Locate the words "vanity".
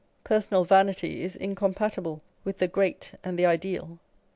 0.65-1.21